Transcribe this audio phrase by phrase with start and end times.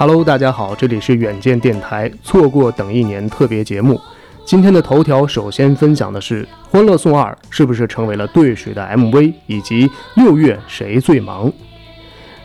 [0.00, 4.00] Hello，大家好，这里是远见电台，错过等一年特别节目。
[4.46, 11.52] 今天的头条首先分享的是《欢乐颂二》是不是成为了兑水的 MV，以及六月谁最忙？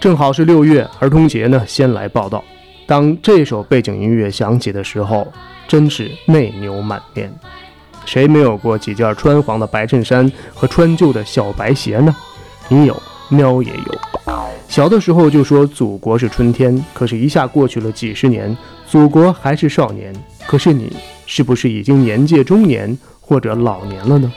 [0.00, 2.42] 正好是六月儿童节呢，先来报道。
[2.86, 5.30] 当这首背景音乐响起的时候，
[5.68, 7.30] 真是内牛满面。
[8.06, 12.16] 谁没有过几件穿黄的白衬衫和穿旧的小白鞋呢？
[12.68, 14.00] 你有，喵也有。
[14.68, 20.14] 小的时候就说祖国是春天，可是，一下过去了几十年，祖国还是少年。
[20.46, 20.92] 可是，你
[21.26, 24.32] 是不是已经年届中年或者老年了呢？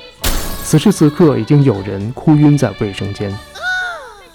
[0.64, 3.34] 此时此刻，已经有人哭晕在卫生间。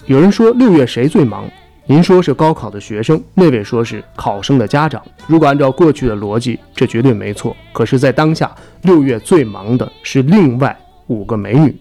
[0.05, 1.49] 有人说六月谁最忙？
[1.85, 5.01] 您说是高考的学生，那位说是考生的家长。
[5.27, 7.55] 如果按照过去的逻辑，这绝对没错。
[7.73, 10.75] 可是，在当下，六月最忙的是另外
[11.07, 11.75] 五个美女。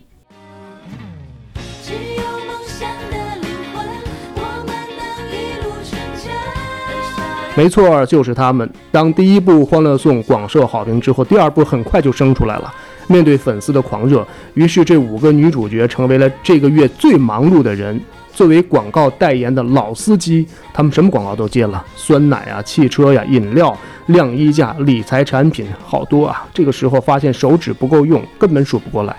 [7.57, 8.69] 没错，就是他们。
[8.91, 12.73] 当第一部《欢乐颂》广受好评之后，第二部很快就生出来了。
[13.07, 18.01] 面对粉丝的狂热，于是这五个女主角成为了这个月最忙碌的人。
[18.33, 23.77] 作为广告代言的老司机，他们什么广告都接了，酸奶啊、汽车呀、饮料、
[24.07, 26.47] 晾衣架、理财产品，好多啊。
[26.55, 29.15] 这个时候发现手指不够用，根本数不过来。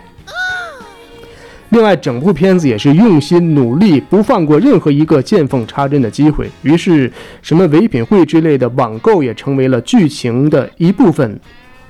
[1.71, 6.49] 另外，整部片子也是用心努力，不放过任何一个见缝插针的机会。
[6.63, 11.39] 于是，什么唯品会之类的网购也成为了剧情的一部分，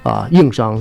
[0.04, 0.80] 啊，硬伤。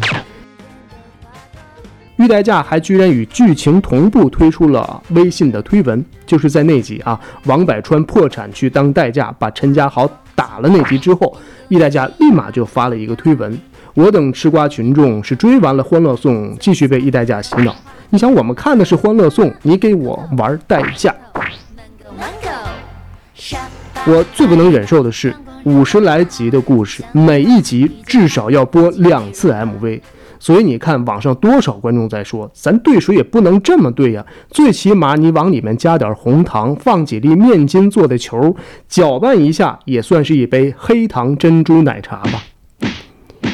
[2.17, 11.35] 玉代驾还居然与剧情同步推出了微信的推文，就是在那集啊，王百川破产去当代驾，把陈家豪打了那集之后，
[11.71, 13.59] 玉代驾立马就发了一个推文。
[13.95, 17.75] 我等吃瓜群众是追完了《欢乐颂》，继续被玉代驾洗脑。
[18.13, 21.15] 你想，我们看的是《欢乐颂》，你给我玩代驾。
[24.05, 30.01] 我最不能忍受的是五十来集的故事，每一集至少要播两次 MV。
[30.41, 38.57] 所以你看，网上多少观众在说，咱兑水也不能这么兑呀，最起码你往里面加点红糖，放几粒面筋做的球，
[38.89, 42.43] 搅拌一下，也算是一杯黑糖珍珠奶茶吧。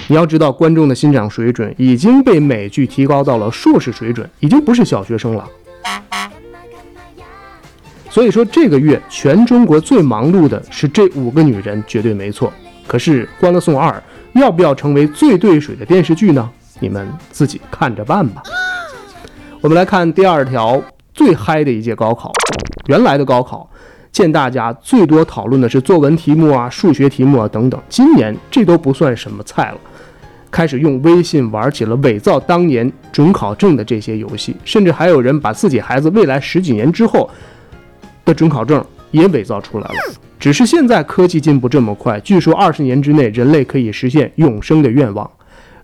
[0.09, 5.44] 你要知道，观众的欣赏水准已经被美剧提高到了硕士水准，已经不是小学生了。
[8.09, 12.53] 所以说，这个月全中国最忙碌的是这五个女人，绝对没错。
[12.87, 13.91] 可是《欢乐颂二》
[14.41, 16.49] 要不要成为最对水的电视剧呢？
[16.78, 18.43] 你们自己看着办吧。
[19.61, 20.81] 我们来看第二条
[21.12, 22.31] 最嗨的一届高考，
[22.87, 23.69] 原来的高考。
[24.16, 27.78] 见大家最多讨论的是作文题目啊、数学题目啊等等。
[27.87, 29.78] 今年这都不算什么菜了，
[30.50, 37.28] 开始用微信玩起了伪造当年准考证的这些游戏，甚至还有人把自己孩子未来十几年之后
[38.25, 39.94] 的准考证也伪造出来了。
[40.41, 45.31] 只是现在科技进步这么快，据说二十年之内人类可以实现永生的愿望。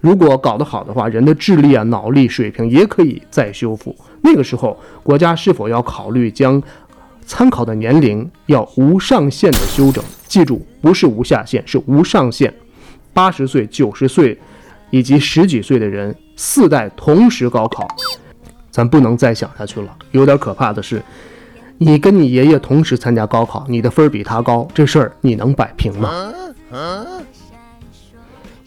[0.01, 3.95] 如果搞得好的话，人的智力啊、脑力水平也可以再修复。
[4.23, 6.61] 那个时候，国家是否要考虑将？
[7.33, 12.53] 参考的年龄要无上限的修整，记住，不是无下限，是无上限。
[13.15, 14.39] 八十岁、九十岁
[14.91, 17.89] 以及十几岁的人，四代同时高考，
[18.71, 19.97] 咱不能再想下去了。
[20.11, 21.03] 有点可怕的是，
[21.79, 26.31] 你跟你爷爷同时参加高考，你的分儿比他高，这事儿你能摆平吗？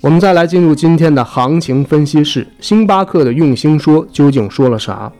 [0.02, 5.12] 我们再来进入今天的行情分析室，星巴克的用心说究竟说了啥？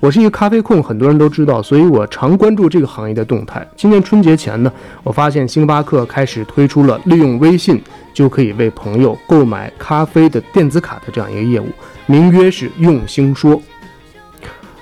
[0.00, 3.66] 我是一个咖啡控，很多人都知道，所以我常关注这个行业的动态。
[3.76, 4.72] 今年春节前呢，
[5.02, 7.78] 我发现星巴克开始推出了利用微信
[8.14, 11.68] 就可以为朋友购买咖啡的电子卡的这样一个业务，
[12.06, 13.60] 名曰是用心说。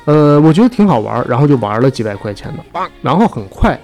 [0.04, 3.78] 呃，我觉得挺好玩，然后就玩了几百块钱的，然后很快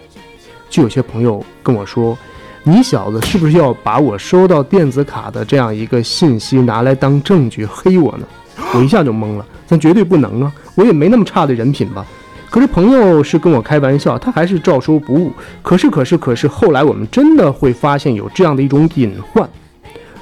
[0.71, 2.17] 就有些朋友跟我说
[2.63, 8.27] ：“你小子是不是要把我收到电子卡的这样一个信息拿来当证据黑我呢？”
[8.75, 10.53] 我一下就懵了，咱绝对不能啊！
[10.75, 12.05] 我也没那么差的人品吧？
[12.51, 15.33] 可是朋友是跟我开玩笑，他还是照收不误。
[15.61, 19.49] 可是，可是，可是，后来我们真的会发现有这样的一种隐患：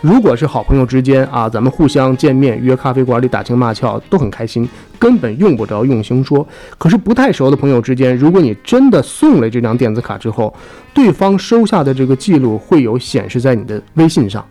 [0.00, 4.66] 如果是好朋友之间啊，咱们互相见面约咖啡馆里打情骂俏都很开心，
[4.98, 6.46] 根本用不着用心说。
[6.78, 10.54] 可是不太熟的朋友之间，如果你真的送了这张电子卡之后，
[10.94, 14.42] 对方收下的这个记录会有显示在你的微信上，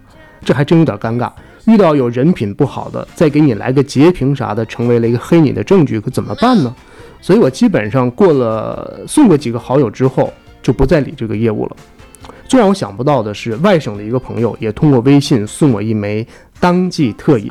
[0.45, 1.31] 这还真有点尴尬。
[1.65, 6.73] 遇到有人品不好的，再给你来个截屏啥的，成为了一个黑你的证据，可怎么办呢？
[7.21, 11.75] 所以我基本上过了送过几个好友之后，就不再理这个业务了。
[12.47, 16.27] 最让我想不到的是，外省的一个朋友也通过微信送我一枚
[16.59, 17.49] 当季特饮，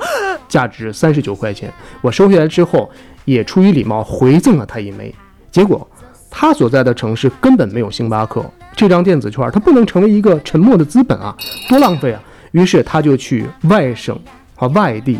[0.48, 1.72] 价值三十九块钱。
[2.02, 2.90] 我收下来之后，
[3.24, 5.14] 也出于礼貌回赠了他一枚。
[5.50, 5.88] 结果
[6.28, 8.44] 他所在的城市根本没有星巴克。
[8.76, 11.34] 这张电子券它不能成为一个沉默的资本啊，
[11.68, 12.22] 多浪费啊！
[12.52, 14.18] 于是他就去外省
[14.54, 15.18] 和外地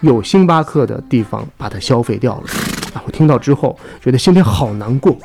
[0.00, 2.44] 有星巴克的地方把它消费掉了。
[2.94, 5.16] 啊，我听到之后觉得心里好难过。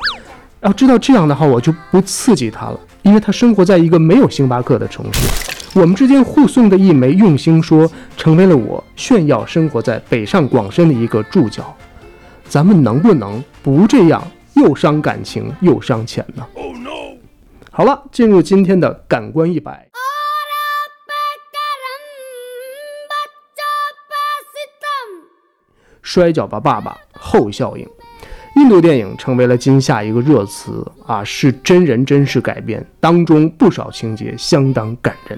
[0.60, 5.78] 要知道这样的话，我就不刺激他了，因为他生活在一个没有星巴克的城市。
[5.78, 11.76] 我们之间互送的一枚用心说，成为了我炫耀生活在北上广深的一个注脚。
[12.48, 16.44] 咱们能不能不这样，又伤感情又伤钱呢？
[17.70, 19.86] 好了，进入今天的感官一百。
[26.06, 27.84] 摔跤吧，爸爸后效应。
[28.54, 35.36] 印度电影成为了今夏一个热词啊，是真人真事改编，当中不少情节相当感人。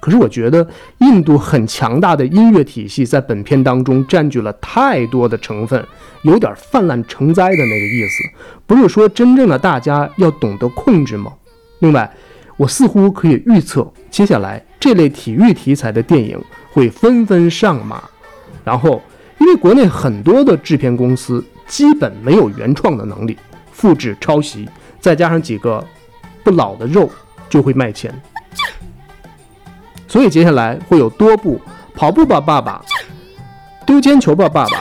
[0.00, 0.66] 可是我觉得
[1.00, 5.84] 印度很强大的音乐体系在本片当中占据了太多的成分，
[6.22, 8.24] 有点泛滥成灾的那个意思。
[8.66, 11.32] 不是说真正的大家要懂得控制吗？
[11.80, 12.10] 另外，
[12.56, 16.40] 我似乎可以预测，接下来这类体育题材的电影
[16.72, 18.02] 会纷纷上马，
[18.64, 19.00] 然后
[19.48, 21.44] 为国内很多的制片公司。
[21.68, 23.36] 基本没有原创的能力，
[23.72, 24.66] 复制抄袭，
[25.00, 25.86] 再加上几个
[26.42, 27.10] 不老的肉，
[27.46, 28.10] 就会卖钱。
[30.06, 31.60] 所以接下来会有多部
[31.94, 32.82] 《跑步吧爸爸》、
[33.84, 34.70] 《丢铅球吧爸爸》、《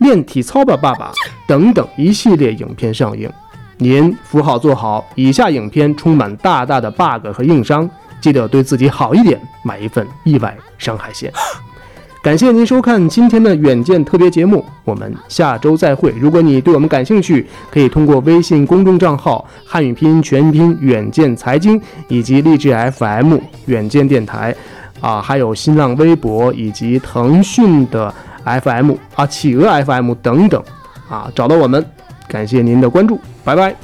[0.00, 1.10] 练体操吧爸爸》
[1.48, 3.32] 等等一系列影片上映。
[3.78, 7.88] 您扶好坐好，以下影片充满大大的 bug 和硬伤，
[8.20, 11.32] 记得对自己好一点，买一份意外伤害险。
[12.22, 16.14] 感谢您收看今天的远见特别节目，我们下周再会。
[16.16, 24.54] 如果你对我们感兴趣，可以通过微信公众账号汉语拼音全拼远见财经，以及励志 FM 远见电台，
[25.00, 28.14] 啊，还有新浪微博以及腾讯的
[28.44, 30.62] FM 啊，企鹅 FM 等等，
[31.10, 31.84] 啊，找到我们。
[32.28, 33.74] 感谢您的关注，拜拜。